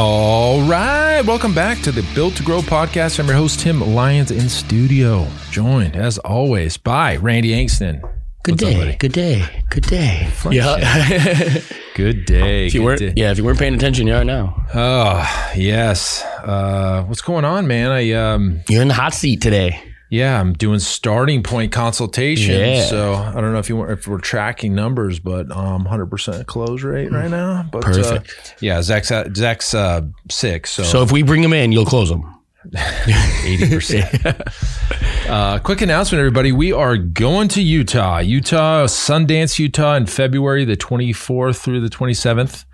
All 0.00 0.62
right. 0.62 1.22
Welcome 1.22 1.52
back 1.52 1.80
to 1.82 1.90
the 1.90 2.06
Built 2.14 2.36
to 2.36 2.44
Grow 2.44 2.60
podcast. 2.60 3.18
I'm 3.18 3.26
your 3.26 3.34
host, 3.34 3.58
Tim 3.58 3.80
Lyons, 3.80 4.30
in 4.30 4.48
studio, 4.48 5.26
joined 5.50 5.96
as 5.96 6.18
always 6.18 6.76
by 6.76 7.16
Randy 7.16 7.50
Angston. 7.50 8.00
Good 8.44 8.52
What's 8.52 8.62
up, 8.62 8.68
day. 8.70 8.78
buddy? 8.78 8.96
good 8.98 9.12
day. 9.12 9.64
Good 9.70 9.82
day. 9.88 10.30
Yeah. 10.52 11.60
Good 11.96 12.26
day. 12.26 12.66
if 12.68 12.74
you 12.74 12.80
good 12.82 12.86
weren't, 12.86 13.00
day. 13.00 13.12
yeah, 13.16 13.32
if 13.32 13.38
you 13.38 13.44
weren't 13.44 13.58
paying 13.58 13.74
attention, 13.74 14.06
you 14.06 14.14
are 14.14 14.22
now. 14.24 14.64
Oh, 14.72 15.50
yes. 15.56 16.22
Uh, 16.44 17.02
what's 17.08 17.20
going 17.22 17.44
on, 17.44 17.66
man? 17.66 17.90
I 17.90 18.12
um 18.12 18.60
You're 18.68 18.82
in 18.82 18.88
the 18.88 18.94
hot 18.94 19.14
seat 19.14 19.42
today. 19.42 19.82
Yeah, 20.10 20.40
I'm 20.40 20.54
doing 20.54 20.78
starting 20.78 21.42
point 21.42 21.72
consultation. 21.72 22.58
Yeah. 22.58 22.84
So 22.84 23.14
I 23.14 23.34
don't 23.34 23.52
know 23.52 23.58
if 23.58 23.68
you 23.68 23.76
want 23.76 23.90
if 23.90 24.08
we're 24.08 24.18
tracking 24.18 24.74
numbers, 24.74 25.18
but 25.18 25.50
um 25.50 25.84
100% 25.84 26.46
close 26.46 26.82
rate 26.82 27.12
right 27.12 27.30
now. 27.30 27.68
But 27.70 27.84
uh, 27.84 27.92
Perfect. 27.92 28.56
yeah, 28.60 28.80
Zach's 28.82 29.10
at, 29.10 29.36
Zach's 29.36 29.74
uh, 29.74 30.02
six, 30.30 30.70
so, 30.70 30.82
So 30.82 31.02
if 31.02 31.12
we 31.12 31.22
bring 31.22 31.42
him 31.42 31.52
in, 31.52 31.72
you'll 31.72 31.84
close 31.84 32.10
him. 32.10 32.24
80%. 32.68 35.26
uh, 35.28 35.58
quick 35.60 35.80
announcement, 35.80 36.20
everybody. 36.20 36.52
We 36.52 36.72
are 36.72 36.96
going 36.96 37.48
to 37.48 37.62
Utah, 37.62 38.18
Utah, 38.18 38.86
Sundance, 38.86 39.58
Utah 39.58 39.94
in 39.94 40.06
February, 40.06 40.64
the 40.64 40.76
24th 40.76 41.58
through 41.58 41.80
the 41.80 41.88
27th. 41.88 42.64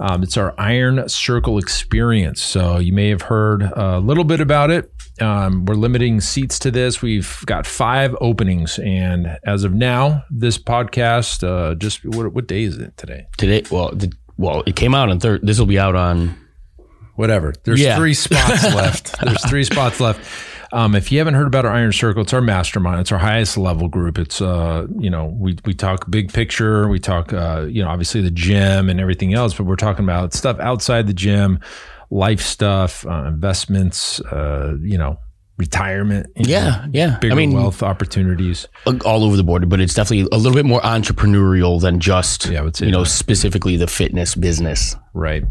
Um, 0.00 0.22
it's 0.22 0.36
our 0.36 0.54
Iron 0.58 1.08
Circle 1.08 1.58
experience. 1.58 2.42
So 2.42 2.78
you 2.78 2.92
may 2.92 3.08
have 3.08 3.22
heard 3.22 3.62
a 3.62 3.98
little 3.98 4.24
bit 4.24 4.40
about 4.40 4.70
it. 4.70 4.92
Um, 5.20 5.64
we're 5.64 5.74
limiting 5.76 6.20
seats 6.20 6.58
to 6.60 6.70
this. 6.70 7.00
We've 7.00 7.42
got 7.46 7.66
five 7.66 8.14
openings. 8.20 8.78
And 8.78 9.38
as 9.46 9.64
of 9.64 9.72
now, 9.72 10.24
this 10.30 10.58
podcast, 10.58 11.42
uh, 11.42 11.74
just 11.76 12.04
what, 12.04 12.32
what 12.34 12.46
day 12.46 12.64
is 12.64 12.76
it 12.78 12.96
today? 12.98 13.26
Today, 13.38 13.62
well, 13.70 13.90
the, 13.94 14.12
well, 14.36 14.62
it 14.66 14.76
came 14.76 14.94
out 14.94 15.08
on 15.08 15.18
third. 15.18 15.40
This 15.46 15.58
will 15.58 15.66
be 15.66 15.78
out 15.78 15.94
on. 15.94 16.36
whatever. 17.14 17.54
There's 17.64 17.80
Yeah. 17.80 17.96
three 17.96 18.12
spots 18.26 18.62
left. 18.74 19.18
There's 19.22 19.48
three 19.48 19.64
spots 19.64 20.00
left. 20.00 20.20
Um, 20.72 20.94
if 20.94 21.12
you 21.12 21.18
haven't 21.18 21.34
heard 21.34 21.46
about 21.46 21.64
our 21.64 21.72
Iron 21.72 21.92
Circle, 21.92 22.22
it's 22.22 22.32
our 22.32 22.40
mastermind. 22.40 23.00
It's 23.00 23.12
our 23.12 23.18
highest 23.18 23.56
level 23.56 23.88
group. 23.88 24.18
It's 24.18 24.40
uh, 24.40 24.86
you 24.98 25.10
know, 25.10 25.26
we 25.26 25.56
we 25.64 25.74
talk 25.74 26.10
big 26.10 26.32
picture. 26.32 26.88
We 26.88 26.98
talk 26.98 27.32
uh, 27.32 27.66
you 27.68 27.82
know, 27.82 27.88
obviously 27.88 28.20
the 28.20 28.30
gym 28.30 28.88
and 28.88 29.00
everything 29.00 29.34
else, 29.34 29.54
but 29.54 29.64
we're 29.64 29.76
talking 29.76 30.04
about 30.04 30.32
stuff 30.34 30.58
outside 30.60 31.06
the 31.06 31.14
gym, 31.14 31.60
life 32.10 32.40
stuff, 32.40 33.06
uh, 33.06 33.24
investments, 33.24 34.20
uh, 34.20 34.76
you 34.80 34.98
know, 34.98 35.18
retirement. 35.56 36.26
Yeah, 36.36 36.64
know, 36.68 36.84
yeah. 36.92 37.18
bigger 37.18 37.32
I 37.32 37.36
mean, 37.36 37.52
wealth 37.52 37.82
opportunities. 37.82 38.68
all 39.04 39.24
over 39.24 39.36
the 39.36 39.44
board, 39.44 39.68
but 39.68 39.80
it's 39.80 39.94
definitely 39.94 40.28
a 40.32 40.36
little 40.38 40.54
bit 40.54 40.66
more 40.66 40.80
entrepreneurial 40.82 41.80
than 41.80 41.98
just, 42.00 42.46
Yeah, 42.46 42.60
I 42.60 42.62
would 42.62 42.76
say 42.76 42.86
you 42.86 42.92
know, 42.92 43.04
that. 43.04 43.10
specifically 43.10 43.76
the 43.76 43.86
fitness 43.86 44.34
business. 44.34 44.96
Right. 45.14 45.44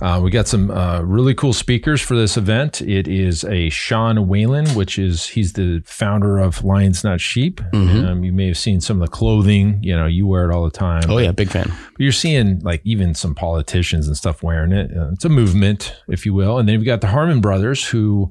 Uh, 0.00 0.18
we 0.24 0.30
got 0.30 0.48
some 0.48 0.70
uh, 0.70 1.00
really 1.02 1.34
cool 1.34 1.52
speakers 1.52 2.00
for 2.00 2.16
this 2.16 2.36
event. 2.38 2.80
It 2.80 3.06
is 3.06 3.44
a 3.44 3.68
Sean 3.68 4.26
Whalen, 4.26 4.66
which 4.70 4.98
is 4.98 5.26
he's 5.28 5.52
the 5.52 5.82
founder 5.84 6.38
of 6.38 6.64
Lions 6.64 7.04
Not 7.04 7.20
Sheep. 7.20 7.60
Um, 7.74 8.24
you 8.24 8.32
may 8.32 8.46
have 8.48 8.56
seen 8.58 8.80
some 8.80 9.00
of 9.02 9.08
the 9.08 9.12
clothing. 9.14 9.78
You 9.82 9.94
know, 9.94 10.06
you 10.06 10.26
wear 10.26 10.50
it 10.50 10.54
all 10.54 10.64
the 10.64 10.70
time. 10.76 11.02
Oh 11.08 11.18
yeah, 11.18 11.30
big 11.30 11.50
fan. 11.50 11.66
But 11.68 12.00
you're 12.00 12.10
seeing 12.10 12.60
like 12.60 12.80
even 12.84 13.14
some 13.14 13.34
politicians 13.34 14.08
and 14.08 14.16
stuff 14.16 14.42
wearing 14.42 14.72
it. 14.72 14.90
Uh, 14.96 15.10
it's 15.12 15.24
a 15.26 15.28
movement, 15.28 15.94
if 16.08 16.24
you 16.26 16.32
will. 16.34 16.58
And 16.58 16.66
then 16.68 16.74
you've 16.76 16.86
got 16.86 17.00
the 17.02 17.06
Harmon 17.08 17.40
brothers 17.42 17.86
who 17.86 18.30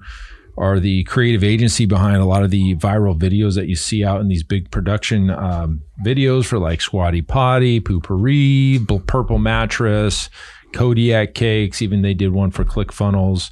are 0.58 0.80
the 0.80 1.04
creative 1.06 1.44
agency 1.44 1.86
behind 1.86 2.18
a 2.18 2.26
lot 2.26 2.44
of 2.44 2.52
the 2.52 2.76
viral 2.76 3.18
videos 3.18 3.56
that 3.56 3.68
you 3.68 3.76
see 3.76 4.04
out 4.04 4.22
in 4.22 4.28
these 4.28 4.44
big 4.44 4.70
production 4.72 5.30
um, 5.30 5.82
videos 6.06 6.46
for 6.46 6.60
like 6.60 6.82
Squatty 6.82 7.22
Potty, 7.22 7.80
Poo-Pourri, 7.80 8.80
Purple 9.08 9.38
Mattress, 9.40 10.30
Kodiak 10.74 11.34
Cakes. 11.34 11.82
Even 11.82 12.02
they 12.02 12.14
did 12.14 12.32
one 12.32 12.52
for 12.52 12.64
ClickFunnels. 12.66 13.50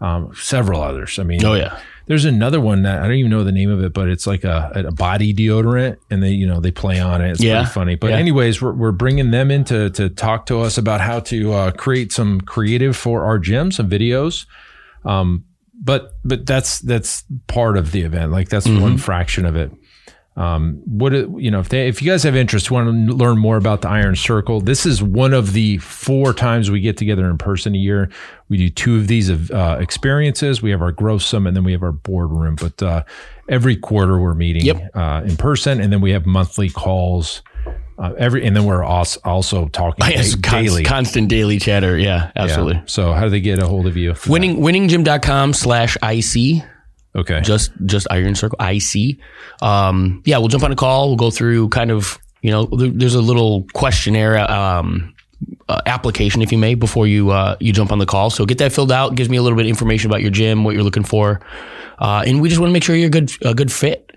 Um, 0.00 0.32
several 0.34 0.82
others. 0.82 1.18
I 1.20 1.22
mean, 1.22 1.44
Oh 1.44 1.54
yeah, 1.54 1.78
there's 2.06 2.24
another 2.24 2.60
one 2.60 2.82
that 2.82 2.98
I 3.00 3.02
don't 3.06 3.14
even 3.16 3.30
know 3.30 3.44
the 3.44 3.52
name 3.52 3.70
of 3.70 3.84
it, 3.84 3.92
but 3.92 4.08
it's 4.08 4.26
like 4.26 4.42
a, 4.42 4.72
a 4.74 4.90
body 4.90 5.32
deodorant, 5.32 5.98
and 6.10 6.20
they 6.20 6.30
you 6.30 6.44
know 6.44 6.58
they 6.58 6.72
play 6.72 6.98
on 6.98 7.20
it. 7.22 7.30
It's 7.30 7.40
Yeah. 7.40 7.58
pretty 7.60 7.70
funny. 7.72 7.94
But 7.94 8.10
Yeah. 8.10 8.16
anyways, 8.16 8.60
we're, 8.60 8.72
we're 8.72 8.90
bringing 8.90 9.30
them 9.30 9.52
in 9.52 9.62
to 9.66 9.90
to 9.90 10.08
talk 10.08 10.46
to 10.46 10.60
us 10.60 10.76
about 10.76 11.00
how 11.02 11.20
to 11.20 11.52
uh, 11.52 11.70
create 11.70 12.10
some 12.10 12.40
creative 12.40 12.96
for 12.96 13.24
our 13.24 13.38
gym, 13.38 13.70
some 13.70 13.88
videos. 13.88 14.46
Um, 15.04 15.44
but 15.74 16.12
but 16.24 16.46
that's 16.46 16.80
that's 16.80 17.24
part 17.46 17.76
of 17.76 17.92
the 17.92 18.02
event. 18.02 18.32
Like 18.32 18.48
that's 18.48 18.68
one 18.68 18.98
fraction 18.98 19.44
of 19.46 19.56
it. 19.56 19.70
Um, 20.34 20.80
what 20.86 21.12
you 21.12 21.50
know 21.50 21.60
if 21.60 21.68
they 21.68 21.88
if 21.88 22.00
you 22.00 22.10
guys 22.10 22.22
have 22.22 22.34
interest, 22.34 22.70
want 22.70 23.08
to 23.08 23.14
learn 23.14 23.36
more 23.38 23.58
about 23.58 23.82
the 23.82 23.88
Iron 23.90 24.16
Circle, 24.16 24.62
this 24.62 24.86
is 24.86 25.02
one 25.02 25.34
of 25.34 25.52
the 25.52 25.76
four 25.78 26.32
times 26.32 26.70
we 26.70 26.80
get 26.80 26.96
together 26.96 27.28
in 27.28 27.36
person 27.36 27.74
a 27.74 27.78
year. 27.78 28.08
We 28.48 28.56
do 28.56 28.70
two 28.70 28.96
of 28.96 29.08
these 29.08 29.30
uh, 29.30 29.76
experiences. 29.78 30.62
We 30.62 30.70
have 30.70 30.80
our 30.80 30.92
growth 30.92 31.20
summit, 31.22 31.48
and 31.48 31.56
then 31.58 31.64
we 31.64 31.72
have 31.72 31.82
our 31.82 31.92
boardroom. 31.92 32.54
But 32.56 32.82
uh, 32.82 33.04
every 33.48 33.76
quarter 33.76 34.18
we're 34.18 34.32
meeting 34.32 34.64
Yep. 34.64 34.90
uh, 34.96 35.22
in 35.26 35.36
person, 35.36 35.80
and 35.82 35.92
then 35.92 36.00
we 36.00 36.12
have 36.12 36.24
monthly 36.24 36.70
calls. 36.70 37.42
Uh, 38.02 38.12
every 38.18 38.44
and 38.44 38.56
then 38.56 38.64
we're 38.64 38.82
also 38.82 39.20
also 39.24 39.68
talking 39.68 40.04
Yes, 40.10 40.34
daily. 40.34 40.82
constant 40.82 41.28
daily 41.28 41.60
chatter. 41.60 41.96
Yeah, 41.96 42.30
Yeah. 42.34 42.42
absolutely. 42.42 42.82
So 42.86 43.12
how 43.12 43.22
do 43.24 43.30
they 43.30 43.40
get 43.40 43.62
a 43.62 43.66
hold 43.68 43.86
of 43.86 43.96
you? 43.96 44.14
Winning 44.26 44.56
winninggym.com 44.56 45.52
slash 45.52 45.96
IC. 46.02 46.64
Okay. 47.14 47.40
just 47.42 47.70
just 47.86 48.08
Iron 48.10 48.34
Circle 48.34 48.58
IC. 48.60 49.18
Um, 49.60 50.20
yeah, 50.24 50.38
we'll 50.38 50.48
jump 50.48 50.64
on 50.64 50.72
a 50.72 50.76
call. 50.76 51.08
We'll 51.08 51.16
go 51.16 51.30
through 51.30 51.68
kind 51.68 51.90
of 51.92 52.18
you 52.40 52.50
know 52.50 52.66
there's 52.72 53.14
a 53.14 53.20
little 53.22 53.66
questionnaire 53.72 54.36
um, 54.50 55.14
uh, 55.68 55.80
application 55.86 56.42
if 56.42 56.50
you 56.50 56.58
may 56.58 56.74
before 56.74 57.06
you 57.06 57.30
uh, 57.30 57.54
you 57.60 57.72
jump 57.72 57.92
on 57.92 57.98
the 57.98 58.06
call. 58.06 58.30
So 58.30 58.44
get 58.46 58.58
that 58.58 58.72
filled 58.72 58.90
out. 58.90 59.14
Gives 59.14 59.28
me 59.28 59.36
a 59.36 59.42
little 59.42 59.56
bit 59.56 59.66
of 59.66 59.70
information 59.70 60.10
about 60.10 60.22
your 60.22 60.30
gym, 60.32 60.64
what 60.64 60.74
you're 60.74 60.82
looking 60.82 61.04
for, 61.04 61.40
uh, 62.00 62.24
and 62.26 62.40
we 62.40 62.48
just 62.48 62.60
want 62.60 62.70
to 62.70 62.72
make 62.72 62.82
sure 62.82 62.96
you're 62.96 63.06
a 63.06 63.10
good 63.10 63.30
a 63.42 63.54
good 63.54 63.70
fit. 63.70 64.08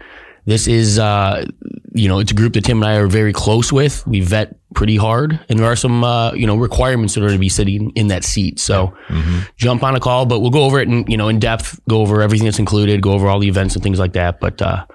This 0.46 0.68
is 0.68 1.00
uh, 1.00 1.46
you 1.94 2.08
know 2.08 2.20
it's 2.20 2.32
a 2.32 2.36
group 2.36 2.54
that 2.54 2.66
Tim 2.66 2.82
and 2.82 2.90
I 2.90 2.96
are 2.98 3.08
very 3.08 3.34
close 3.34 3.74
with. 3.74 4.06
We 4.06 4.22
vet 4.22 4.56
pretty 4.74 4.98
hard, 4.98 5.40
and 5.50 5.60
there 5.60 5.66
are 5.66 5.76
some 5.76 6.04
uh, 6.04 6.34
you 6.34 6.46
know 6.46 6.56
requirements 6.56 7.18
in 7.18 7.24
order 7.24 7.34
to 7.34 7.40
be 7.40 7.50
sitting 7.50 7.92
in 7.92 8.08
that 8.08 8.24
seat. 8.24 8.60
So 8.60 8.94
jump 9.58 9.84
on 9.84 9.96
a 9.96 10.00
call, 10.00 10.26
but 10.26 10.40
we'll 10.40 10.52
go 10.52 10.64
over 10.64 10.80
it 10.80 10.88
in 10.88 11.06
you 11.08 11.18
know 11.18 11.28
in 11.30 11.40
depth, 11.40 11.80
go 11.90 12.02
over 12.02 12.22
everything 12.22 12.46
that's 12.46 12.60
included, 12.60 13.02
go 13.02 13.12
over 13.12 13.28
all 13.28 13.40
the 13.40 13.48
events 13.48 13.76
and 13.76 13.84
things 13.84 14.00
like 14.00 14.14
that. 14.14 14.40
But 14.40 14.62
uh, 14.62 14.86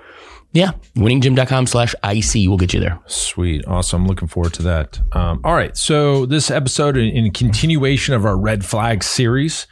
yeah, 0.53 0.73
winninggym.com 0.97 1.67
slash 1.67 1.95
IC 2.05 2.49
will 2.49 2.57
get 2.57 2.75
you 2.75 2.81
there. 2.81 2.99
Sweet. 3.07 3.65
Awesome. 3.67 4.07
Looking 4.07 4.27
forward 4.27 4.55
to 4.55 4.63
that. 4.63 5.01
Um, 5.13 5.41
all 5.45 5.55
right. 5.55 5.77
So, 5.77 6.27
this 6.27 6.51
episode, 6.51 6.97
in, 6.97 7.09
in 7.09 7.31
continuation 7.33 8.15
of 8.15 8.25
our 8.25 8.37
red 8.37 8.65
flag 8.65 9.05
series, 9.05 9.69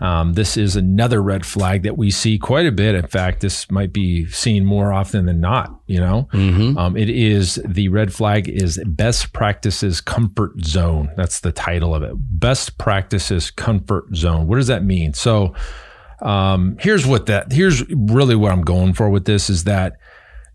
um, 0.00 0.34
this 0.34 0.56
is 0.56 0.76
another 0.76 1.22
red 1.22 1.46
flag 1.46 1.82
that 1.84 1.96
we 1.96 2.10
see 2.10 2.38
quite 2.38 2.66
a 2.66 2.72
bit. 2.72 2.94
In 2.94 3.06
fact, 3.06 3.40
this 3.40 3.70
might 3.70 3.92
be 3.92 4.26
seen 4.26 4.64
more 4.64 4.92
often 4.92 5.26
than 5.26 5.40
not. 5.40 5.80
You 5.86 6.00
know, 6.00 6.28
um, 6.76 6.96
it 6.96 7.08
is 7.08 7.60
the 7.64 7.88
red 7.88 8.12
flag 8.12 8.48
is 8.48 8.80
best 8.86 9.32
practices 9.32 10.00
comfort 10.00 10.64
zone. 10.64 11.10
That's 11.16 11.40
the 11.40 11.52
title 11.52 11.94
of 11.94 12.02
it. 12.02 12.12
Best 12.16 12.78
practices 12.78 13.50
comfort 13.50 14.14
zone. 14.14 14.46
What 14.46 14.56
does 14.56 14.66
that 14.66 14.84
mean? 14.84 15.14
So, 15.14 15.54
um, 16.20 16.76
here's 16.80 17.06
what 17.06 17.26
that. 17.26 17.52
Here's 17.52 17.88
really 17.90 18.36
what 18.36 18.52
I'm 18.52 18.62
going 18.62 18.92
for 18.92 19.08
with 19.08 19.24
this 19.24 19.48
is 19.48 19.64
that 19.64 19.98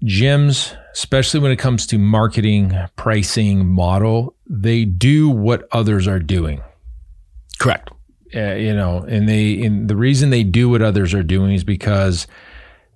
gyms, 0.04 0.76
especially 0.94 1.40
when 1.40 1.52
it 1.52 1.58
comes 1.58 1.86
to 1.88 1.98
marketing, 1.98 2.76
pricing, 2.96 3.68
model, 3.68 4.36
they 4.48 4.86
do 4.86 5.30
what 5.30 5.68
others 5.72 6.08
are 6.08 6.20
doing. 6.20 6.62
Correct. 7.60 7.92
Uh, 8.36 8.54
you 8.56 8.74
know, 8.74 9.00
and 9.08 9.28
they 9.28 9.62
and 9.62 9.88
the 9.90 9.96
reason 9.96 10.30
they 10.30 10.44
do 10.44 10.70
what 10.70 10.82
others 10.82 11.14
are 11.14 11.24
doing 11.24 11.52
is 11.54 11.64
because, 11.64 12.28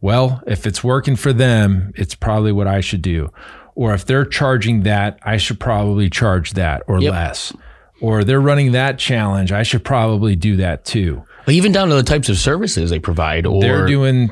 well, 0.02 0.42
if 0.48 0.66
it's 0.66 0.84
working 0.84 1.16
for 1.16 1.34
them, 1.34 1.92
it's 1.96 2.16
probably 2.16 2.52
what 2.52 2.68
I 2.68 2.80
should 2.82 3.02
do. 3.02 3.32
Or 3.76 3.94
if 3.94 4.06
they're 4.06 4.26
charging 4.26 4.84
that, 4.84 5.20
I 5.24 5.36
should 5.38 5.60
probably 5.60 6.10
charge 6.10 6.54
that 6.54 6.84
or 6.88 7.02
Yep. 7.02 7.12
less. 7.12 7.54
Or 8.02 8.24
they're 8.24 8.40
running 8.42 8.72
that 8.74 8.98
challenge, 8.98 9.52
I 9.52 9.64
should 9.64 9.84
probably 9.84 10.36
do 10.36 10.56
that 10.58 10.86
too. 10.86 11.24
But 11.46 11.56
even 11.56 11.72
down 11.72 11.90
to 11.90 11.96
the 11.96 12.04
types 12.04 12.30
of 12.30 12.38
services 12.38 12.90
they 12.90 13.00
provide, 13.00 13.46
or 13.46 13.62
they're 13.62 13.86
doing 13.88 14.32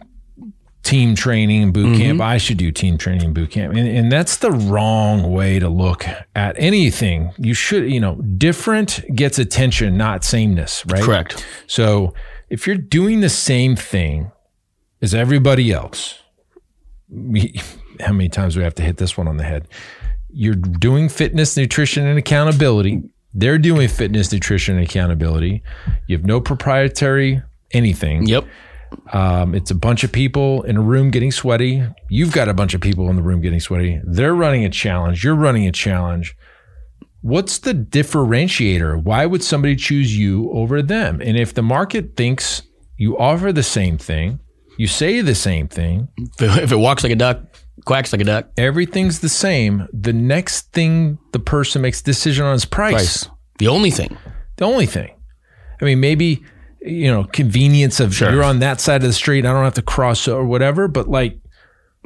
team 0.83 1.15
training 1.15 1.63
and 1.63 1.73
boot 1.73 1.87
mm-hmm. 1.87 2.01
camp. 2.01 2.21
I 2.21 2.37
should 2.37 2.57
do 2.57 2.71
team 2.71 2.97
training 2.97 3.23
and 3.23 3.33
boot 3.33 3.51
camp. 3.51 3.73
And, 3.73 3.87
and 3.87 4.11
that's 4.11 4.37
the 4.37 4.51
wrong 4.51 5.31
way 5.31 5.57
to 5.59 5.69
look 5.69 6.05
at 6.35 6.55
anything. 6.59 7.31
You 7.37 7.53
should, 7.53 7.91
you 7.91 7.99
know, 7.99 8.15
different 8.15 9.01
gets 9.15 9.39
attention, 9.39 9.97
not 9.97 10.23
sameness, 10.23 10.85
right? 10.85 11.01
correct. 11.01 11.45
So 11.67 12.13
if 12.49 12.67
you're 12.67 12.75
doing 12.75 13.21
the 13.21 13.29
same 13.29 13.75
thing 13.75 14.31
as 15.01 15.15
everybody 15.15 15.71
else, 15.71 16.19
me- 17.09 17.59
how 17.99 18.11
many 18.11 18.29
times 18.29 18.55
do 18.55 18.59
we 18.59 18.63
have 18.63 18.75
to 18.75 18.83
hit 18.83 18.97
this 18.97 19.17
one 19.17 19.27
on 19.27 19.37
the 19.37 19.43
head. 19.43 19.67
You're 20.29 20.55
doing 20.55 21.09
fitness, 21.09 21.55
nutrition, 21.55 22.07
and 22.07 22.17
accountability. 22.17 23.03
They're 23.35 23.59
doing 23.59 23.87
fitness, 23.87 24.33
nutrition, 24.33 24.75
and 24.77 24.83
accountability. 24.83 25.61
You 26.07 26.17
have 26.17 26.25
no 26.25 26.41
proprietary 26.41 27.41
anything. 27.71 28.27
Yep. 28.27 28.45
Um, 29.11 29.55
it's 29.55 29.71
a 29.71 29.75
bunch 29.75 30.03
of 30.03 30.11
people 30.11 30.63
in 30.63 30.77
a 30.77 30.81
room 30.81 31.11
getting 31.11 31.31
sweaty. 31.31 31.83
You've 32.09 32.31
got 32.31 32.49
a 32.49 32.53
bunch 32.53 32.73
of 32.73 32.81
people 32.81 33.09
in 33.09 33.15
the 33.15 33.21
room 33.21 33.41
getting 33.41 33.59
sweaty. 33.59 34.01
They're 34.03 34.35
running 34.35 34.65
a 34.65 34.69
challenge. 34.69 35.23
You're 35.23 35.35
running 35.35 35.67
a 35.67 35.71
challenge. 35.71 36.35
What's 37.21 37.59
the 37.59 37.73
differentiator? 37.73 39.01
Why 39.01 39.25
would 39.25 39.43
somebody 39.43 39.75
choose 39.75 40.17
you 40.17 40.51
over 40.51 40.81
them? 40.81 41.21
And 41.21 41.37
if 41.37 41.53
the 41.53 41.61
market 41.61 42.15
thinks 42.17 42.63
you 42.97 43.17
offer 43.17 43.53
the 43.53 43.63
same 43.63 43.97
thing, 43.97 44.39
you 44.77 44.87
say 44.87 45.21
the 45.21 45.35
same 45.35 45.67
thing, 45.67 46.09
If 46.39 46.71
it, 46.71 46.75
walks 46.75 47.03
like 47.03 47.11
a 47.11 47.15
duck, 47.15 47.41
quacks 47.85 48.11
like 48.11 48.21
a 48.21 48.25
duck, 48.25 48.49
everything's 48.57 49.19
the 49.19 49.29
same, 49.29 49.87
the 49.93 50.13
next 50.13 50.71
thing 50.73 51.17
the 51.31 51.39
person 51.39 51.81
makes 51.81 52.01
decision 52.01 52.45
on 52.45 52.55
is 52.55 52.65
price. 52.65 52.93
price. 52.93 53.29
The 53.59 53.67
only 53.67 53.91
thing. 53.91 54.17
The 54.57 54.65
only 54.65 54.85
thing. 54.85 55.11
I 55.81 55.85
mean, 55.85 55.99
maybe, 55.99 56.43
you 56.85 57.09
know, 57.11 57.23
convenience 57.25 57.99
of 57.99 58.13
Sure. 58.13 58.31
you're 58.31 58.43
on 58.43 58.59
that 58.59 58.81
side 58.81 58.97
of 59.01 59.07
the 59.07 59.13
street. 59.13 59.45
I 59.45 59.53
don't 59.53 59.63
have 59.63 59.73
to 59.75 59.81
cross 59.81 60.27
or 60.27 60.45
whatever, 60.45 60.87
but 60.87 61.07
like, 61.09 61.39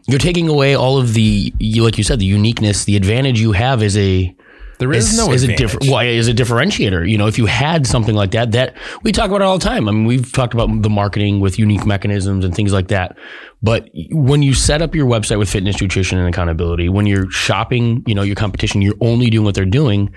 You're 0.08 0.20
taking 0.20 0.48
away 0.48 0.76
all 0.76 0.98
of 1.00 1.16
the, 1.16 1.52
like 1.60 1.98
you 1.98 2.04
said, 2.04 2.20
the 2.20 2.26
uniqueness, 2.26 2.86
the 2.86 2.96
advantage 2.96 3.42
you 3.42 3.52
have 3.54 3.82
as 3.82 3.98
a 3.98 4.34
there 4.80 4.94
is, 4.94 5.12
is, 5.12 5.18
no 5.18 5.32
is 5.32 5.44
a 5.44 5.56
different 5.56 5.90
well, 5.90 6.06
is 6.06 6.28
a 6.28 6.34
differentiator. 6.34 7.10
You 7.10 7.18
know, 7.18 7.28
if 7.28 7.38
you 7.38 7.46
had 7.46 7.88
something 7.88 8.16
like 8.16 8.32
that, 8.32 8.52
that 8.52 8.76
we 9.04 9.12
talk 9.12 9.30
about 9.30 9.42
it 9.42 9.46
all 9.46 9.58
the 9.58 9.64
time. 9.64 9.90
I 9.90 9.92
mean, 9.92 10.06
we've 10.06 10.32
talked 10.32 10.54
about 10.54 10.82
the 10.82 10.90
marketing 10.90 11.40
with 11.40 11.58
unique 11.58 11.86
mechanisms 11.86 12.46
and 12.46 12.54
things 12.54 12.72
like 12.72 12.90
that. 12.90 13.18
But 13.64 13.90
when 14.12 14.44
you 14.44 14.54
set 14.54 14.84
up 14.84 14.94
your 14.94 15.08
website 15.08 15.40
with 15.40 15.50
fitness, 15.50 15.82
nutrition, 15.82 16.20
and 16.20 16.28
accountability, 16.28 16.90
when 16.90 17.08
you're 17.08 17.30
shopping, 17.32 18.04
you 18.06 18.14
know, 18.14 18.22
your 18.22 18.36
competition, 18.36 18.84
you're 18.84 18.94
only 19.02 19.32
doing 19.32 19.46
what 19.46 19.56
they're 19.56 19.66
doing. 19.66 20.14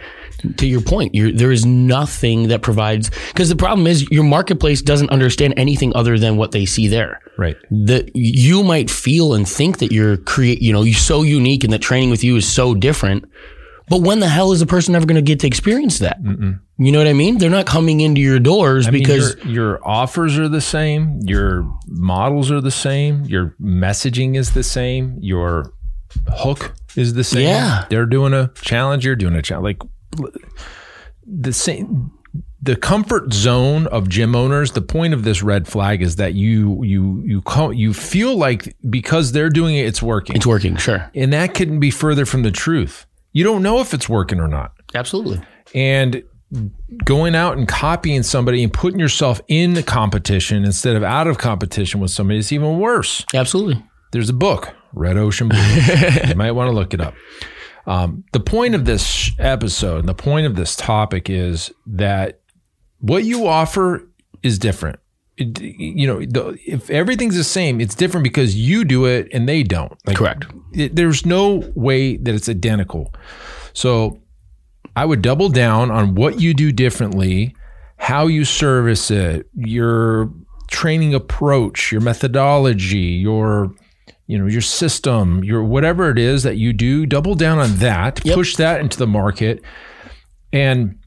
To 0.59 0.67
your 0.67 0.83
point, 0.83 1.15
you're, 1.15 1.33
there 1.33 1.51
is 1.51 1.65
nothing 1.65 2.49
that 2.49 2.61
provides 2.61 3.11
because 3.29 3.49
the 3.49 3.57
problem 3.57 3.87
is 3.87 4.11
your 4.11 4.25
marketplace 4.25 4.83
doesn't 4.83 5.11
understand 5.11 5.55
anything 5.57 5.93
other 5.95 6.19
than 6.19 6.37
what 6.37 6.53
they 6.53 6.67
see 6.67 6.89
there 6.89 7.21
Right. 7.39 7.57
that 7.71 8.11
you 8.15 8.63
might 8.63 8.91
feel 8.91 9.33
and 9.33 9.49
think 9.49 9.79
that 9.79 9.93
you're 9.93 10.19
create, 10.19 10.61
you 10.61 10.73
know, 10.73 10.83
you're 10.83 10.95
so 10.95 11.23
unique 11.23 11.65
and 11.65 11.73
that 11.73 11.81
training 11.81 12.11
with 12.11 12.23
you 12.23 12.37
is 12.37 12.47
so 12.47 12.75
different. 12.75 13.25
But 13.91 14.03
when 14.03 14.21
the 14.21 14.29
hell 14.29 14.53
is 14.53 14.63
a 14.63 14.67
person 14.67 14.95
ever 14.95 15.05
going 15.05 15.17
to 15.17 15.23
get 15.23 15.41
to 15.41 15.49
experience 15.49 15.99
that? 15.99 16.19
You 16.23 16.93
know 16.93 16.99
what 16.99 17.09
I 17.09 17.13
mean? 17.13 17.39
They're 17.39 17.51
not 17.51 17.67
coming 17.67 18.01
into 18.01 18.21
your 18.21 18.39
doors 18.39 18.87
I 18.87 18.93
mean, 18.93 19.03
because 19.03 19.35
your, 19.39 19.53
your 19.53 19.87
offers 19.89 20.39
are 20.39 20.49
the 20.49 20.61
same, 20.61 21.19
your 21.25 21.69
models 21.89 22.53
are 22.53 22.61
the 22.61 22.71
same, 22.71 23.25
your 23.25 23.57
messaging 23.61 24.37
is 24.37 24.53
the 24.53 24.63
same, 24.63 25.19
your 25.21 25.75
hook 26.29 26.73
is 26.97 27.15
the 27.15 27.25
same. 27.25 27.49
Yeah. 27.49 27.85
They're 27.91 28.07
doing 28.07 28.33
a 28.33 28.53
challenge, 28.63 29.05
you're 29.05 29.17
doing 29.17 29.35
a 29.35 29.43
challenge. 29.43 29.81
Like 30.17 30.33
the 31.27 31.53
same 31.53 32.13
the 32.63 32.77
comfort 32.77 33.33
zone 33.33 33.87
of 33.87 34.09
gym 34.09 34.37
owners 34.37 34.73
the 34.73 34.83
point 34.83 35.15
of 35.15 35.25
this 35.25 35.43
red 35.43 35.67
flag 35.67 36.03
is 36.03 36.17
that 36.17 36.35
you 36.35 36.83
you 36.85 37.23
you 37.25 37.43
co- 37.43 37.71
you 37.71 37.95
feel 37.95 38.37
like 38.37 38.77
because 38.89 39.33
they're 39.33 39.49
doing 39.49 39.77
it 39.77 39.87
it's 39.87 40.03
working 40.03 40.37
it's 40.37 40.47
working. 40.47 40.77
Sure. 40.77 41.11
and 41.15 41.33
that 41.33 41.55
couldn't 41.55 41.81
be 41.81 41.91
further 41.91 42.27
from 42.27 42.43
the 42.43 42.51
truth 42.51 43.07
you 43.33 43.45
don't 43.45 43.63
know 43.63 43.81
if 43.81 43.95
it's 43.95 44.09
working 44.09 44.41
or 44.41 44.49
not 44.49 44.73
Absolutely. 44.95 45.41
and 45.75 46.23
going 47.05 47.35
out 47.37 47.57
and 47.57 47.69
copying 47.69 48.23
somebody 48.25 48.63
and 48.65 48.73
putting 48.73 48.99
yourself 48.99 49.41
in 49.49 49.75
the 49.75 49.83
competition 49.85 50.65
instead 50.65 50.97
of 50.97 51.03
out 51.05 51.27
of 51.29 51.39
competition 51.39 52.01
with 52.01 52.11
somebody 52.11 52.39
is 52.41 52.51
even 52.53 52.79
worse. 52.81 53.25
Absolutely. 53.33 53.81
There's 54.13 54.29
a 54.29 54.33
book, 54.35 54.75
Red 54.93 55.17
Ocean 55.17 55.49
Blue. 55.49 55.59
you 56.29 56.35
might 56.35 56.51
want 56.53 56.69
to 56.69 56.73
look 56.75 56.93
it 56.93 57.01
up. 57.01 57.15
Um, 57.87 58.25
the 58.33 58.41
point 58.41 58.75
of 58.75 58.85
this 58.85 59.31
episode 59.39 60.01
and 60.01 60.09
the 60.09 60.15
point 60.15 60.47
of 60.47 60.57
this 60.57 60.75
topic 60.75 61.31
is 61.31 61.73
that 61.87 62.41
what 62.99 63.23
you 63.25 63.47
offer 63.47 64.09
is 64.43 64.59
different. 64.59 64.99
It- 65.37 65.61
you 65.61 66.07
know, 66.07 66.19
the, 66.19 66.59
if 66.67 66.91
everything's 66.91 67.37
the 67.37 67.45
same, 67.45 67.81
it's 67.81 67.95
different 67.95 68.25
because 68.25 68.57
you 68.57 68.85
do 68.85 69.05
it 69.07 69.29
and 69.33 69.49
they 69.49 69.63
don't. 69.63 69.97
Like, 70.05 70.17
Correct. 70.17 70.47
It, 70.73 70.97
there's 70.97 71.27
no 71.27 71.71
way 71.75 72.17
that 72.17 72.35
it's 72.35 72.49
identical. 72.49 73.13
So 73.73 74.21
I 74.97 75.05
would 75.05 75.23
double 75.23 75.49
down 75.49 75.91
on 75.91 76.15
what 76.15 76.41
you 76.41 76.55
do 76.55 76.73
differently, 76.73 77.55
how 77.97 78.27
you 78.27 78.45
service 78.45 79.11
it, 79.11 79.49
your 79.55 80.31
training 80.69 81.15
approach, 81.15 81.93
your 81.93 82.01
methodology, 82.01 82.99
your 82.99 83.75
you 84.27 84.39
know 84.39 84.47
your 84.47 84.61
system, 84.61 85.43
your 85.43 85.65
whatever 85.65 86.09
it 86.11 86.19
is 86.19 86.45
that 86.45 86.57
you 86.57 86.73
do. 86.73 87.05
Double 87.05 87.35
down 87.35 87.59
on 87.59 87.77
that. 87.77 88.25
Yep. 88.25 88.35
Push 88.35 88.57
that 88.57 88.81
into 88.81 88.97
the 88.97 89.07
market, 89.07 89.63
and 90.53 90.99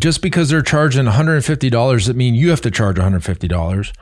just 0.00 0.22
because 0.22 0.48
they're 0.48 0.62
charging 0.62 1.04
150 1.04 1.70
dollars, 1.70 2.06
that 2.06 2.16
mean 2.16 2.34
you 2.34 2.50
have 2.50 2.60
to 2.62 2.70
charge 2.70 2.98
150 2.98 3.46
dollars. 3.46 3.92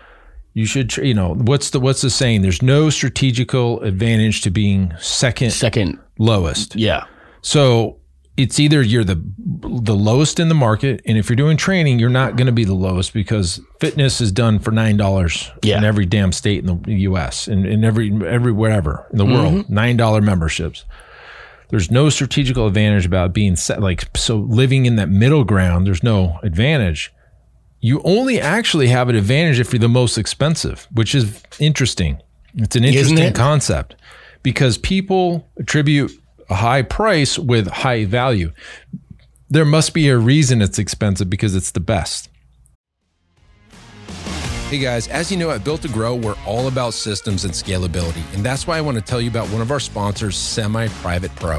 You 0.52 0.66
should, 0.66 0.96
you 0.96 1.14
know, 1.14 1.34
what's 1.34 1.70
the 1.70 1.78
what's 1.80 2.00
the 2.02 2.10
saying? 2.10 2.42
There's 2.42 2.62
no 2.62 2.90
strategical 2.90 3.80
advantage 3.82 4.42
to 4.42 4.50
being 4.50 4.92
second 4.98 5.52
Second. 5.52 5.98
lowest. 6.18 6.74
Yeah. 6.76 7.04
So 7.42 7.98
it's 8.36 8.58
either 8.58 8.82
you're 8.82 9.04
the 9.04 9.22
the 9.38 9.94
lowest 9.94 10.40
in 10.40 10.48
the 10.48 10.54
market, 10.54 11.02
and 11.06 11.16
if 11.16 11.28
you're 11.28 11.36
doing 11.36 11.56
training, 11.56 11.98
you're 12.00 12.08
not 12.08 12.36
going 12.36 12.46
to 12.46 12.52
be 12.52 12.64
the 12.64 12.74
lowest 12.74 13.12
because 13.12 13.60
fitness 13.80 14.20
is 14.20 14.32
done 14.32 14.58
for 14.58 14.70
nine 14.72 14.96
dollars 14.96 15.50
Yeah. 15.62 15.78
in 15.78 15.84
every 15.84 16.06
damn 16.06 16.32
state 16.32 16.64
in 16.64 16.82
the 16.82 16.92
U.S. 17.10 17.46
and 17.46 17.64
in 17.66 17.84
every 17.84 18.10
every 18.26 18.52
wherever 18.52 19.06
in 19.12 19.18
the 19.18 19.26
world, 19.26 19.54
mm-hmm. 19.54 19.74
nine 19.74 19.96
dollar 19.96 20.20
memberships. 20.20 20.84
There's 21.68 21.90
no 21.92 22.08
strategical 22.08 22.66
advantage 22.66 23.06
about 23.06 23.32
being 23.32 23.54
set, 23.54 23.80
like 23.80 24.08
so 24.16 24.38
living 24.38 24.86
in 24.86 24.96
that 24.96 25.08
middle 25.08 25.44
ground. 25.44 25.86
There's 25.86 26.02
no 26.02 26.40
advantage. 26.42 27.12
You 27.82 28.02
only 28.04 28.38
actually 28.38 28.88
have 28.88 29.08
an 29.08 29.16
advantage 29.16 29.58
if 29.58 29.72
you're 29.72 29.80
the 29.80 29.88
most 29.88 30.18
expensive, 30.18 30.86
which 30.92 31.14
is 31.14 31.42
interesting. 31.58 32.20
It's 32.54 32.76
an 32.76 32.84
interesting 32.84 33.18
it? 33.18 33.34
concept 33.34 33.96
because 34.42 34.76
people 34.76 35.48
attribute 35.56 36.12
a 36.50 36.56
high 36.56 36.82
price 36.82 37.38
with 37.38 37.68
high 37.68 38.04
value. 38.04 38.52
There 39.48 39.64
must 39.64 39.94
be 39.94 40.08
a 40.10 40.18
reason 40.18 40.60
it's 40.60 40.78
expensive 40.78 41.30
because 41.30 41.54
it's 41.54 41.70
the 41.70 41.80
best. 41.80 42.28
Hey 44.68 44.78
guys, 44.78 45.08
as 45.08 45.32
you 45.32 45.38
know, 45.38 45.50
at 45.50 45.64
Built 45.64 45.82
to 45.82 45.88
Grow, 45.88 46.14
we're 46.14 46.36
all 46.46 46.68
about 46.68 46.92
systems 46.92 47.44
and 47.44 47.52
scalability. 47.52 48.22
And 48.34 48.44
that's 48.44 48.66
why 48.66 48.76
I 48.76 48.82
want 48.82 48.98
to 48.98 49.02
tell 49.02 49.20
you 49.20 49.30
about 49.30 49.48
one 49.48 49.62
of 49.62 49.70
our 49.70 49.80
sponsors, 49.80 50.36
Semi 50.36 50.86
Private 51.02 51.34
Pro. 51.36 51.58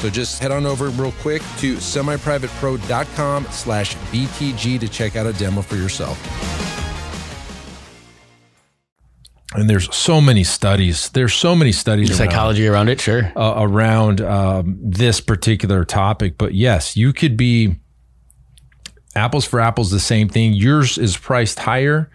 So 0.00 0.08
just 0.08 0.40
head 0.40 0.50
on 0.50 0.64
over 0.64 0.88
real 0.88 1.12
quick 1.20 1.42
to 1.58 1.76
semiprivatepro.com 1.76 3.46
slash 3.50 3.94
BTG 3.96 4.80
to 4.80 4.88
check 4.88 5.14
out 5.14 5.26
a 5.26 5.32
demo 5.34 5.60
for 5.60 5.76
yourself. 5.76 6.18
And 9.52 9.68
there's 9.68 9.94
so 9.94 10.20
many 10.20 10.44
studies. 10.44 11.10
There's 11.10 11.34
so 11.34 11.54
many 11.54 11.72
studies 11.72 12.08
around 12.10 12.16
Psychology 12.18 12.68
around 12.68 12.88
it. 12.88 13.00
Sure. 13.00 13.30
uh, 13.36 13.54
around 13.58 14.20
um, 14.20 14.78
this 14.80 15.20
particular 15.20 15.84
topic. 15.84 16.38
But 16.38 16.54
yes, 16.54 16.96
you 16.96 17.12
could 17.12 17.36
be 17.36 17.76
apples 19.14 19.44
for 19.44 19.60
apples, 19.60 19.90
the 19.90 20.00
same 20.00 20.28
thing. 20.28 20.52
Yours 20.52 20.98
is 20.98 21.16
priced 21.16 21.58
higher, 21.58 22.10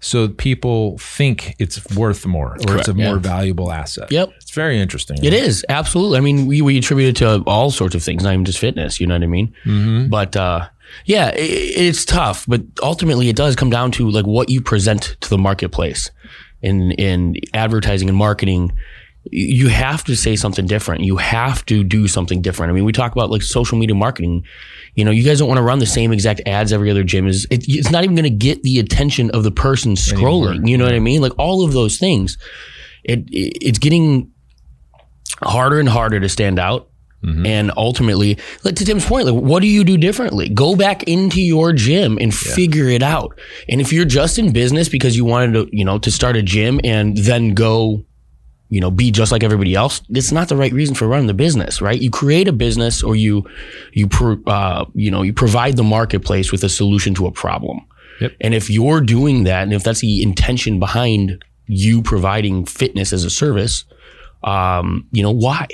so 0.00 0.28
people 0.28 0.98
think 0.98 1.56
it's 1.58 1.84
worth 1.96 2.26
more 2.26 2.52
or 2.52 2.58
Correct, 2.58 2.80
it's 2.80 2.88
a 2.88 2.94
more 2.94 3.14
yeah. 3.14 3.18
valuable 3.18 3.72
asset. 3.72 4.12
Yep. 4.12 4.30
It's 4.36 4.50
very 4.50 4.78
interesting. 4.78 5.22
It 5.24 5.32
is 5.32 5.64
absolutely. 5.68 6.18
I 6.18 6.20
mean, 6.20 6.46
we, 6.46 6.60
we 6.62 6.78
attribute 6.78 7.08
it 7.10 7.16
to 7.16 7.42
all 7.46 7.70
sorts 7.70 7.94
of 7.94 8.02
things, 8.02 8.22
not 8.22 8.32
even 8.32 8.44
just 8.44 8.58
fitness. 8.58 9.00
You 9.00 9.06
know 9.06 9.14
what 9.14 9.22
I 9.22 9.26
mean? 9.26 9.54
Mm-hmm. 9.64 10.08
But 10.08 10.36
uh, 10.36 10.68
yeah, 11.06 11.30
it, 11.30 11.40
it's 11.40 12.04
tough. 12.04 12.44
But 12.46 12.62
ultimately, 12.82 13.28
it 13.28 13.36
does 13.36 13.56
come 13.56 13.70
down 13.70 13.90
to 13.92 14.10
like 14.10 14.26
what 14.26 14.50
you 14.50 14.60
present 14.60 15.16
to 15.20 15.30
the 15.30 15.38
marketplace 15.38 16.10
in 16.62 16.92
in 16.92 17.36
advertising 17.54 18.08
and 18.08 18.18
marketing. 18.18 18.72
You 19.32 19.68
have 19.68 20.04
to 20.04 20.16
say 20.16 20.36
something 20.36 20.66
different. 20.66 21.02
You 21.04 21.16
have 21.16 21.64
to 21.66 21.82
do 21.82 22.06
something 22.06 22.42
different. 22.42 22.70
I 22.70 22.74
mean, 22.74 22.84
we 22.84 22.92
talk 22.92 23.12
about 23.12 23.30
like 23.30 23.42
social 23.42 23.76
media 23.78 23.94
marketing. 23.94 24.44
You 24.94 25.04
know, 25.04 25.10
you 25.10 25.24
guys 25.24 25.38
don't 25.38 25.48
want 25.48 25.58
to 25.58 25.62
run 25.62 25.78
the 25.78 25.86
same 25.86 26.12
exact 26.12 26.42
ads 26.46 26.72
every 26.72 26.90
other 26.90 27.04
gym. 27.04 27.26
Is 27.26 27.46
it, 27.50 27.64
it's 27.68 27.90
not 27.90 28.04
even 28.04 28.14
going 28.14 28.30
to 28.30 28.36
get 28.36 28.62
the 28.62 28.78
attention 28.78 29.30
of 29.30 29.42
the 29.42 29.50
person 29.50 29.94
scrolling. 29.94 30.68
You 30.68 30.78
know 30.78 30.84
what 30.84 30.94
I 30.94 31.00
mean? 31.00 31.20
Like 31.20 31.36
all 31.38 31.64
of 31.64 31.72
those 31.72 31.98
things. 31.98 32.38
It, 33.04 33.20
it 33.30 33.58
it's 33.60 33.78
getting 33.78 34.32
harder 35.42 35.80
and 35.80 35.88
harder 35.88 36.20
to 36.20 36.28
stand 36.28 36.58
out. 36.58 36.88
Mm-hmm. 37.24 37.46
And 37.46 37.72
ultimately, 37.76 38.38
like 38.62 38.76
to 38.76 38.84
Tim's 38.84 39.04
point, 39.04 39.26
like 39.26 39.42
what 39.42 39.60
do 39.60 39.66
you 39.66 39.82
do 39.82 39.96
differently? 39.96 40.48
Go 40.48 40.76
back 40.76 41.02
into 41.04 41.40
your 41.40 41.72
gym 41.72 42.18
and 42.20 42.32
figure 42.32 42.88
it 42.88 43.02
out. 43.02 43.36
And 43.68 43.80
if 43.80 43.92
you're 43.92 44.04
just 44.04 44.38
in 44.38 44.52
business 44.52 44.88
because 44.88 45.16
you 45.16 45.24
wanted 45.24 45.52
to, 45.54 45.76
you 45.76 45.84
know, 45.84 45.98
to 45.98 46.10
start 46.10 46.36
a 46.36 46.42
gym 46.42 46.78
and 46.84 47.16
then 47.16 47.54
go, 47.54 48.04
you 48.68 48.80
know, 48.80 48.90
be 48.90 49.10
just 49.10 49.30
like 49.30 49.44
everybody 49.44 49.74
else, 49.74 50.02
it's 50.10 50.32
not 50.32 50.48
the 50.48 50.56
right 50.56 50.72
reason 50.72 50.94
for 50.94 51.06
running 51.06 51.28
the 51.28 51.34
business, 51.34 51.80
right? 51.80 52.00
You 52.00 52.10
create 52.10 52.48
a 52.48 52.52
business 52.52 53.02
or 53.02 53.14
you, 53.14 53.48
you, 53.92 54.08
pro, 54.08 54.36
uh, 54.46 54.86
you 54.94 55.10
know, 55.10 55.22
you 55.22 55.32
provide 55.32 55.76
the 55.76 55.84
marketplace 55.84 56.50
with 56.50 56.64
a 56.64 56.68
solution 56.68 57.14
to 57.14 57.26
a 57.26 57.32
problem. 57.32 57.86
Yep. 58.20 58.32
And 58.40 58.54
if 58.54 58.68
you're 58.68 59.00
doing 59.00 59.44
that, 59.44 59.62
and 59.62 59.72
if 59.72 59.84
that's 59.84 60.00
the 60.00 60.22
intention 60.22 60.80
behind 60.80 61.44
you 61.66 62.02
providing 62.02 62.64
fitness 62.64 63.12
as 63.12 63.24
a 63.24 63.30
service, 63.30 63.84
um, 64.42 65.06
you 65.12 65.22
know, 65.22 65.30
why? 65.30 65.66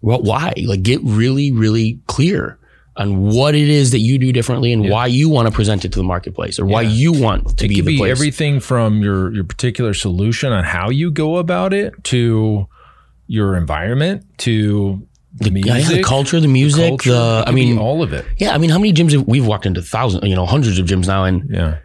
Well, 0.00 0.22
why? 0.22 0.54
Like, 0.64 0.82
get 0.82 1.00
really, 1.02 1.50
really 1.50 2.00
clear 2.06 2.58
on 2.96 3.20
what 3.22 3.54
it 3.54 3.68
is 3.68 3.92
that 3.92 4.00
you 4.00 4.18
do 4.18 4.32
differently 4.32 4.72
and 4.72 4.90
why 4.90 5.06
you 5.06 5.28
want 5.28 5.46
to 5.46 5.52
present 5.52 5.84
it 5.84 5.92
to 5.92 5.98
the 5.98 6.04
marketplace 6.04 6.58
or 6.58 6.66
why 6.66 6.82
you 6.82 7.12
want 7.12 7.56
to 7.58 7.64
It 7.64 7.68
be 7.68 7.76
could 7.76 7.84
the 7.84 7.92
be 7.92 7.98
place. 7.98 8.10
everything 8.10 8.60
from 8.60 9.00
your 9.02 9.32
your 9.32 9.44
particular 9.44 9.94
solution 9.94 10.52
on 10.52 10.64
how 10.64 10.90
you 10.90 11.10
go 11.10 11.36
about 11.36 11.72
it 11.72 11.92
to 12.04 12.66
your 13.26 13.56
environment 13.56 14.24
to 14.38 15.06
the 15.36 15.50
music, 15.52 15.70
yeah, 15.72 15.78
yeah, 15.78 15.96
the 15.98 16.02
culture, 16.02 16.40
the 16.40 16.48
music, 16.48 16.88
culture. 16.88 17.10
the, 17.12 17.44
I 17.46 17.52
mean, 17.52 17.78
all 17.78 18.02
of 18.02 18.12
it. 18.12 18.26
yeah, 18.38 18.52
I 18.52 18.58
mean, 18.58 18.68
how 18.70 18.78
many 18.78 18.92
gyms 18.92 19.12
have 19.12 19.26
we've 19.28 19.46
walked 19.46 19.64
into 19.64 19.80
thousands, 19.80 20.24
you 20.28 20.34
know, 20.34 20.44
hundreds 20.44 20.78
of 20.80 20.86
gyms 20.86 21.06
now, 21.06 21.24
and 21.24 21.48
Yeah. 21.48 21.78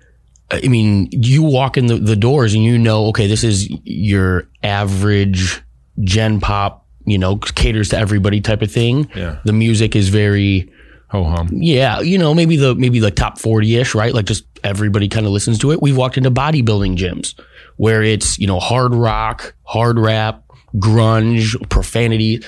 I 0.52 0.68
mean, 0.68 1.08
you 1.12 1.42
walk 1.44 1.76
in 1.78 1.86
the, 1.88 1.98
the 1.98 2.16
doors 2.16 2.54
and 2.54 2.64
you 2.64 2.78
know, 2.78 3.06
okay, 3.08 3.28
this 3.28 3.44
is 3.44 3.68
your 3.84 4.48
average 4.64 5.62
gen 6.02 6.40
pop, 6.40 6.86
you 7.06 7.18
know, 7.18 7.38
caters 7.38 7.90
to 7.90 7.98
everybody 7.98 8.42
type 8.42 8.62
of 8.62 8.72
thing. 8.72 9.10
Yeah. 9.16 9.40
The 9.46 9.54
music 9.54 9.96
is 9.96 10.10
very, 10.10 10.72
Ho 11.16 11.24
hum. 11.24 11.50
yeah, 11.52 12.02
you 12.02 12.18
know, 12.18 12.34
maybe 12.34 12.58
the 12.58 12.76
maybe 12.76 13.00
like 13.00 13.16
top 13.16 13.40
40 13.40 13.76
ish, 13.78 13.96
right? 13.96 14.14
Like 14.14 14.26
just 14.26 14.46
everybody 14.64 15.08
kind 15.08 15.26
of 15.26 15.32
listens 15.32 15.60
to 15.60 15.72
it. 15.72 15.82
We've 15.82 15.96
walked 15.98 16.18
into 16.18 16.32
bodybuilding 16.32 16.98
gyms 16.98 17.40
where 17.78 18.04
it's, 18.04 18.38
you 18.40 18.48
know, 18.48 18.60
hard 18.60 18.94
rock, 18.94 19.56
hard 19.64 20.00
rap, 20.00 20.44
grunge, 20.76 21.70
profanity. 21.70 22.44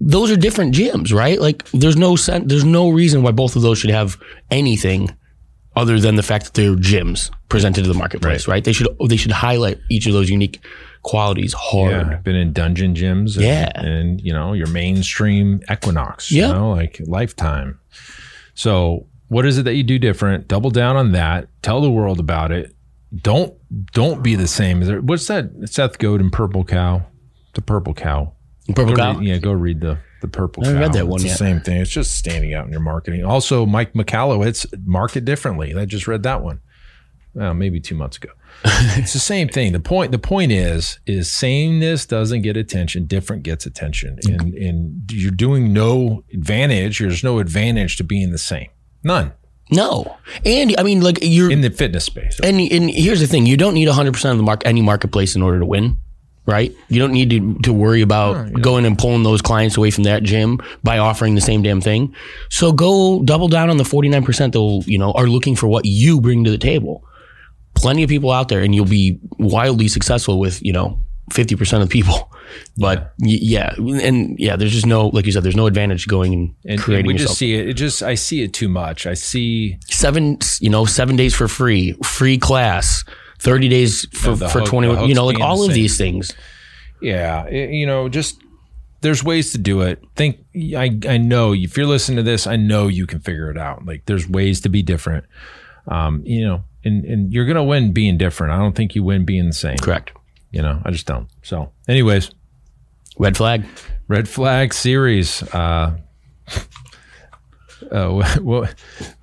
Those 0.00 0.30
are 0.30 0.36
different 0.36 0.74
gyms, 0.74 1.12
right? 1.12 1.40
Like 1.40 1.64
there's 1.72 1.96
no 1.96 2.16
sen- 2.16 2.46
there's 2.46 2.64
no 2.64 2.90
reason 2.90 3.22
why 3.22 3.32
both 3.32 3.56
of 3.56 3.62
those 3.62 3.78
should 3.78 3.90
have 3.90 4.16
anything 4.50 5.14
other 5.80 5.96
than 6.04 6.14
the 6.16 6.22
fact 6.22 6.44
that 6.46 6.54
they're 6.54 6.76
gyms 6.76 7.30
presented 7.48 7.82
to 7.84 7.88
the 7.92 7.98
marketplace, 8.04 8.46
right? 8.52 8.62
They 8.64 8.72
should 8.72 8.88
they 9.08 9.16
should 9.16 9.32
highlight 9.32 9.78
each 9.94 10.06
of 10.06 10.12
those 10.12 10.28
unique 10.30 10.56
qualities 11.02 11.52
hard. 11.54 12.06
Yeah, 12.08 12.16
been 12.28 12.36
in 12.36 12.52
dungeon 12.52 12.94
gyms. 12.94 13.36
And, 13.36 13.44
Yeah. 13.44 13.70
and 13.74 14.20
you 14.20 14.32
know 14.32 14.52
your 14.52 14.68
mainstream 14.68 15.60
Equinox. 15.72 16.30
Yeah. 16.30 16.48
you 16.48 16.52
know, 16.54 16.70
like 16.80 17.00
Lifetime. 17.06 17.78
So, 18.54 19.06
what 19.28 19.46
is 19.46 19.58
it 19.58 19.62
that 19.64 19.74
you 19.74 19.82
do 19.82 19.98
different? 19.98 20.48
Double 20.48 20.70
down 20.70 20.96
on 20.96 21.12
that. 21.12 21.48
Tell 21.62 21.80
the 21.80 21.90
world 21.90 22.20
about 22.20 22.52
it. 22.52 22.74
Don't 23.28 23.54
don't 23.92 24.22
be 24.22 24.34
the 24.36 24.46
same. 24.48 24.82
Is 24.82 24.88
there, 24.88 25.00
what's 25.00 25.26
that? 25.28 25.50
Seth 25.64 25.98
Godin, 25.98 26.30
Purple 26.30 26.64
Cow. 26.64 27.02
The 27.54 27.62
Purple 27.62 27.94
Cow. 27.94 28.32
Purple 28.74 28.94
Go 28.94 28.96
cow. 28.96 29.12
read- 29.18 29.26
yeah, 29.28 29.38
go 29.38 29.52
read 29.52 29.80
the 29.80 29.98
the 30.20 30.28
Purple 30.28 30.66
I 30.66 30.72
read 30.72 30.92
that 30.92 31.08
one 31.08 31.16
it's 31.16 31.24
yet. 31.24 31.32
the 31.32 31.38
same 31.38 31.60
thing. 31.60 31.80
It's 31.80 31.90
just 31.90 32.16
standing 32.16 32.54
out 32.54 32.66
in 32.66 32.72
your 32.72 32.80
marketing. 32.80 33.24
Also, 33.24 33.66
Mike 33.66 33.92
Michalowicz, 33.94 34.86
market 34.86 35.24
differently. 35.24 35.74
I 35.74 35.84
just 35.84 36.06
read 36.06 36.22
that 36.24 36.42
one. 36.42 36.60
Well, 37.34 37.54
maybe 37.54 37.80
two 37.80 37.94
months 37.94 38.16
ago. 38.16 38.30
it's 38.64 39.12
the 39.12 39.20
same 39.20 39.48
thing. 39.48 39.72
The 39.72 39.80
point 39.80 40.12
the 40.12 40.18
point 40.18 40.52
is 40.52 40.98
is 41.06 41.30
sameness 41.30 42.04
doesn't 42.04 42.42
get 42.42 42.56
attention. 42.56 43.06
Different 43.06 43.42
gets 43.42 43.64
attention, 43.64 44.18
and 44.24 44.54
and 44.54 45.10
you're 45.10 45.30
doing 45.30 45.72
no 45.72 46.24
advantage. 46.32 46.98
There's 46.98 47.24
no 47.24 47.38
advantage 47.38 47.96
to 47.96 48.04
being 48.04 48.32
the 48.32 48.38
same. 48.38 48.68
None 49.02 49.32
No. 49.70 50.16
And 50.44 50.74
I 50.76 50.82
mean 50.82 51.00
like 51.00 51.20
you're 51.22 51.50
in 51.50 51.62
the 51.62 51.70
fitness 51.70 52.04
space. 52.04 52.38
And 52.42 52.60
and 52.60 52.90
here's 52.90 53.20
the 53.20 53.26
thing: 53.26 53.46
you 53.46 53.56
don't 53.56 53.74
need 53.74 53.86
100 53.86 54.12
percent 54.12 54.32
of 54.32 54.38
the 54.38 54.44
mark 54.44 54.62
any 54.66 54.82
marketplace 54.82 55.34
in 55.36 55.42
order 55.42 55.60
to 55.60 55.66
win, 55.66 55.96
right? 56.46 56.74
You 56.88 56.98
don't 56.98 57.12
need 57.12 57.30
to 57.30 57.58
to 57.60 57.72
worry 57.72 58.00
about 58.02 58.36
oh, 58.36 58.50
going 58.60 58.84
and 58.84 58.98
pulling 58.98 59.22
those 59.22 59.42
clients 59.42 59.76
away 59.76 59.90
from 59.90 60.04
that 60.04 60.22
gym 60.22 60.58
by 60.82 60.98
offering 60.98 61.34
the 61.34 61.40
same 61.40 61.62
damn 61.62 61.80
thing. 61.80 62.14
So 62.48 62.72
go 62.72 63.22
double 63.22 63.48
down 63.48 63.70
on 63.70 63.76
the 63.76 63.84
49 63.84 64.24
percent 64.24 64.52
that 64.54 64.84
you 64.86 64.98
know 64.98 65.12
are 65.12 65.26
looking 65.26 65.56
for 65.56 65.68
what 65.68 65.84
you 65.84 66.20
bring 66.20 66.44
to 66.44 66.50
the 66.50 66.58
table. 66.58 67.04
Plenty 67.74 68.02
of 68.02 68.08
people 68.08 68.30
out 68.30 68.48
there, 68.48 68.60
and 68.60 68.74
you'll 68.74 68.84
be 68.84 69.18
wildly 69.38 69.88
successful 69.88 70.38
with 70.40 70.62
you 70.62 70.72
know 70.72 70.98
50 71.32 71.54
percent 71.56 71.82
of 71.82 71.88
the 71.88 71.92
people. 71.92 72.30
But 72.76 73.14
y- 73.20 73.38
yeah, 73.40 73.74
and 73.78 74.36
yeah, 74.36 74.56
there's 74.56 74.72
just 74.72 74.84
no 74.86 75.06
like 75.08 75.24
you 75.24 75.30
said, 75.30 75.44
there's 75.44 75.54
no 75.54 75.66
advantage 75.68 76.08
going 76.08 76.32
and, 76.34 76.48
And, 76.64 76.72
and 76.72 76.80
creating 76.80 77.06
we 77.06 77.12
yourself. 77.12 77.28
just 77.28 77.38
see 77.38 77.54
it. 77.54 77.68
It 77.68 77.74
just 77.74 78.02
I 78.02 78.16
see 78.16 78.42
it 78.42 78.52
too 78.52 78.68
much. 78.68 79.06
I 79.06 79.14
see 79.14 79.78
seven 79.88 80.36
you 80.60 80.68
know 80.68 80.84
seven 80.84 81.14
days 81.14 81.32
for 81.32 81.46
free 81.46 81.92
free 82.02 82.38
class 82.38 83.04
30 83.40 83.68
days 83.68 84.06
for, 84.12 84.36
for 84.36 84.60
hook- 84.60 84.68
20 84.68 85.08
you 85.08 85.14
know 85.14 85.24
like 85.26 85.40
all 85.40 85.64
of 85.64 85.72
these 85.72 85.96
things 85.98 86.32
Yeah, 87.00 87.46
it- 87.46 87.70
you 87.70 87.86
know, 87.86 88.08
just 88.08 88.40
there's 89.02 89.24
ways 89.24 89.52
to 89.52 89.58
do 89.58 89.80
it. 89.80 90.02
Think 90.14 90.40
I 90.76 90.90
I 91.08 91.16
know 91.16 91.54
if 91.54 91.74
you're 91.76 91.86
listening 91.86 92.16
to 92.18 92.22
this, 92.22 92.46
I 92.46 92.56
know 92.56 92.88
you 92.88 93.06
can 93.06 93.20
figure 93.20 93.50
it 93.50 93.56
out. 93.56 93.86
Like 93.86 94.04
there's 94.04 94.28
ways 94.28 94.60
to 94.60 94.68
be 94.68 94.82
different. 94.82 95.24
Um, 95.88 96.22
you 96.26 96.44
know, 96.46 96.64
and 96.84 97.04
and 97.06 97.32
you're 97.32 97.46
gonna 97.46 97.64
win 97.64 97.92
being 97.94 98.18
different. 98.18 98.52
I 98.52 98.58
don't 98.58 98.76
think 98.76 98.94
you 98.94 99.02
win 99.02 99.24
being 99.24 99.46
the 99.46 99.54
same. 99.54 99.78
correct 99.78 100.12
You 100.50 100.60
know, 100.60 100.82
I 100.84 100.90
just 100.90 101.06
don't. 101.06 101.28
So, 101.42 101.72
anyways, 101.88 102.30
red 103.18 103.38
flag 103.38 103.64
red 104.06 104.28
flag 104.28 104.74
series. 104.74 105.42
Uh, 105.44 105.96
uh, 107.90 108.08
what, 108.42 108.74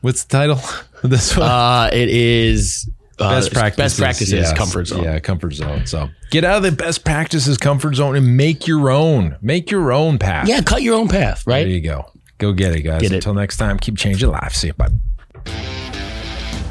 what's 0.02 0.24
the 0.24 0.32
title 0.38 0.60
of 1.04 1.10
this 1.10 1.38
one? 1.38 1.48
uh 1.50 1.90
it 1.94 2.10
is 2.10 2.90
uh, 3.20 3.30
best 3.36 3.52
practices. 3.52 3.78
best 3.78 4.00
practices 4.00 4.34
yes. 4.34 4.54
comfort 4.58 4.88
zone 4.88 5.04
Yeah, 5.04 5.20
comfort 5.20 5.54
zone. 5.54 5.86
So 5.86 6.10
get 6.32 6.44
out 6.44 6.58
of 6.58 6.64
the 6.64 6.72
best 6.72 7.04
practices 7.06 7.58
comfort 7.58 7.96
zone 7.96 8.16
and 8.16 8.38
make 8.38 8.68
your 8.68 8.90
own. 8.90 9.38
Make 9.42 9.72
your 9.72 9.92
own 9.92 10.18
path. 10.18 10.48
yeah 10.48 10.62
cut 10.62 10.82
your 10.82 10.96
own 10.96 11.08
path 11.08 11.46
right? 11.48 11.64
There 11.64 11.70
you 11.70 11.82
go. 11.82 12.12
Go 12.38 12.54
get 12.54 12.76
it, 12.76 12.82
guys. 12.82 13.02
Get 13.02 13.12
it. 13.12 13.16
Until 13.16 13.34
next 13.34 13.58
time, 13.58 13.80
keep 13.80 13.98
changing 13.98 14.30
lives. 14.30 14.56
See 14.56 14.68
you. 14.68 14.74
Bye. 14.74 15.74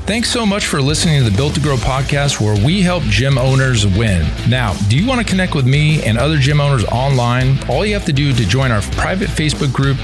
Thanks 0.07 0.31
so 0.31 0.47
much 0.47 0.67
for 0.67 0.81
listening 0.81 1.19
to 1.19 1.29
the 1.29 1.37
Built 1.37 1.55
to 1.55 1.61
Grow 1.61 1.75
podcast, 1.75 2.41
where 2.41 2.55
we 2.65 2.81
help 2.81 3.03
gym 3.05 3.37
owners 3.37 3.85
win. 3.85 4.25
Now, 4.49 4.73
do 4.89 4.97
you 4.97 5.05
want 5.05 5.21
to 5.21 5.27
connect 5.29 5.57
with 5.57 5.67
me 5.67 6.01
and 6.05 6.17
other 6.17 6.39
gym 6.39 6.61
owners 6.61 6.85
online? 6.85 7.59
All 7.69 7.85
you 7.85 7.95
have 7.95 8.05
to 8.05 8.13
do 8.13 8.33
to 8.33 8.47
join 8.47 8.71
our 8.71 8.83
private 8.83 9.29
Facebook 9.29 9.73
group, 9.73 9.99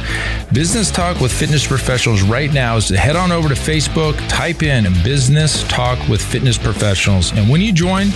Business 0.52 0.90
Talk 0.90 1.20
with 1.20 1.32
Fitness 1.32 1.64
Professionals, 1.64 2.22
right 2.22 2.52
now 2.52 2.78
is 2.78 2.88
to 2.88 2.96
head 2.96 3.14
on 3.14 3.30
over 3.30 3.48
to 3.48 3.54
Facebook, 3.54 4.16
type 4.28 4.64
in 4.64 4.92
Business 5.04 5.62
Talk 5.68 6.08
with 6.08 6.20
Fitness 6.20 6.58
Professionals. 6.58 7.30
And 7.30 7.48
when 7.48 7.60
you 7.60 7.72
join, 7.72 8.08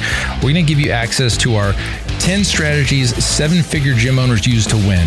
we're 0.43 0.53
going 0.53 0.55
to 0.57 0.63
give 0.65 0.81
you 0.81 0.91
access 0.91 1.37
to 1.37 1.55
our 1.55 1.73
10 2.19 2.43
strategies 2.43 3.15
seven 3.25 3.63
figure 3.63 3.95
gym 3.95 4.19
owners 4.19 4.45
use 4.45 4.67
to 4.67 4.77
win. 4.77 5.07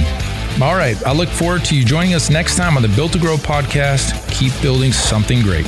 All 0.61 0.75
right. 0.75 0.95
I 1.05 1.11
look 1.11 1.27
forward 1.27 1.65
to 1.65 1.75
you 1.75 1.83
joining 1.83 2.13
us 2.13 2.29
next 2.29 2.55
time 2.55 2.77
on 2.77 2.83
the 2.83 2.89
Built 2.89 3.11
to 3.11 3.19
Grow 3.19 3.35
podcast. 3.35 4.31
Keep 4.31 4.53
building 4.61 4.93
something 4.93 5.41
great. 5.41 5.65